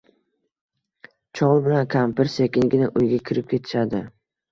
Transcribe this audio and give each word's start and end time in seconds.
Chol 1.39 1.61
bilan 1.67 1.87
kampir 1.95 2.31
sekingina 2.37 2.89
uyga 3.03 3.21
kirib 3.29 3.47
ketishadi 3.53 4.03